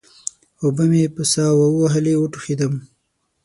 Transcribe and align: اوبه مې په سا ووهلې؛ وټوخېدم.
اوبه 0.61 0.83
مې 0.91 1.03
په 1.15 1.23
سا 1.31 1.45
ووهلې؛ 1.53 2.13
وټوخېدم. 2.19 2.73